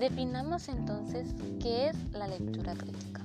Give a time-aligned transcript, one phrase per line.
[0.00, 3.22] Definamos entonces qué es la lectura crítica.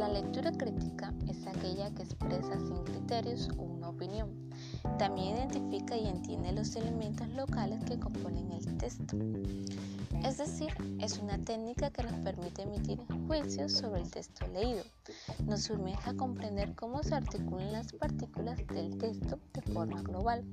[0.00, 4.50] La lectura crítica es aquella que expresa sin criterios una opinión.
[4.98, 9.16] También identifica y entiende los elementos locales que componen el texto.
[10.24, 12.98] Es decir, es una técnica que nos permite emitir
[13.28, 14.82] juicios sobre el texto leído.
[15.46, 19.38] Nos sumerge a comprender cómo se articulan las partículas del texto
[19.78, 20.44] forma global,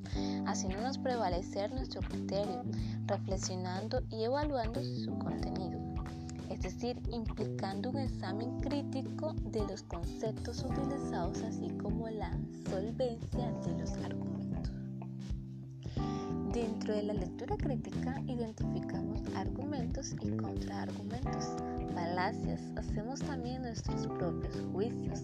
[0.46, 2.62] haciéndonos prevalecer nuestro criterio,
[3.08, 5.80] reflexionando y evaluando su contenido.
[6.52, 12.38] Es decir, implicando un examen crítico de los conceptos utilizados, así como la
[12.70, 14.72] solvencia de los argumentos.
[16.54, 21.48] Dentro de la lectura crítica identificamos argumentos y contraargumentos,
[21.96, 25.24] falacias, hacemos también nuestros propios juicios,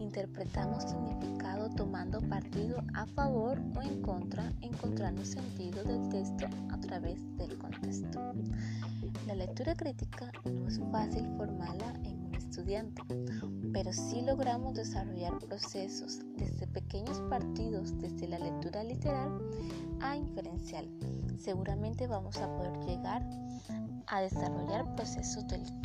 [0.00, 7.18] interpretamos significado tomando partido a favor o en contra, encontrando sentido del texto a través
[7.36, 8.32] del contexto.
[9.26, 13.02] La lectura crítica no es fácil formarla en un estudiante,
[13.72, 19.40] pero sí logramos desarrollar procesos desde pequeños partidos, desde la lectura literal
[20.00, 20.88] a inferencial.
[21.38, 23.22] Seguramente vamos a poder llegar
[24.06, 25.79] a desarrollar procesos de lectura crítica.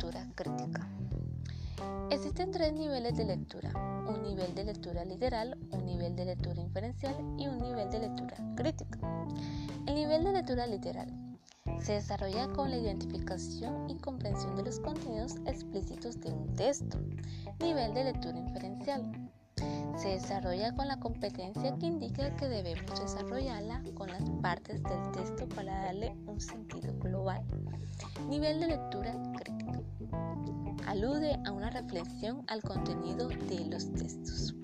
[2.36, 3.72] Existen tres niveles de lectura,
[4.06, 8.36] un nivel de lectura literal, un nivel de lectura inferencial y un nivel de lectura
[8.54, 8.98] crítica.
[9.86, 11.10] El nivel de lectura literal
[11.80, 16.98] se desarrolla con la identificación y comprensión de los contenidos explícitos de un texto.
[17.58, 19.30] Nivel de lectura inferencial
[19.96, 25.48] se desarrolla con la competencia que indica que debemos desarrollarla con las partes del texto
[25.48, 27.42] para darle un sentido global.
[28.28, 29.14] Nivel de lectura.
[30.96, 34.54] Alude a una reflexión al contenido de los textos.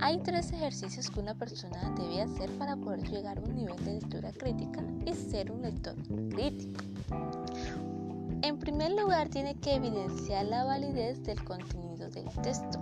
[0.00, 3.94] Hay tres ejercicios que una persona debe hacer para poder llegar a un nivel de
[3.94, 5.94] lectura crítica y ser un lector
[6.28, 6.84] crítico.
[8.42, 12.78] En primer lugar, tiene que evidenciar la validez del contenido del texto.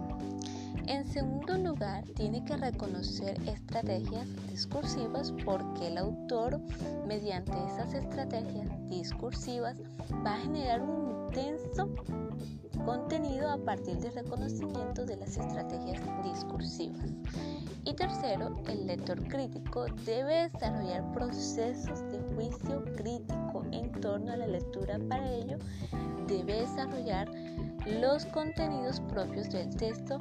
[0.87, 6.61] En segundo lugar, tiene que reconocer estrategias discursivas porque el autor,
[7.07, 9.77] mediante esas estrategias discursivas,
[10.25, 11.89] va a generar un intenso
[12.85, 17.11] contenido a partir del reconocimiento de las estrategias discursivas.
[17.85, 24.47] Y tercero, el lector crítico debe desarrollar procesos de juicio crítico en torno a la
[24.47, 24.99] lectura.
[25.09, 25.59] Para ello,
[26.27, 27.31] debe desarrollar
[27.87, 30.19] los contenidos propios del texto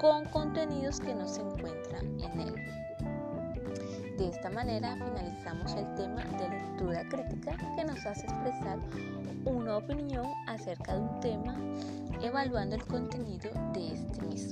[0.00, 2.54] con contenidos que no se encuentran en él.
[4.16, 8.78] De esta manera finalizamos el tema de lectura crítica que nos hace expresar
[9.44, 11.56] una opinión acerca de un tema
[12.22, 14.49] evaluando el contenido de este mismo.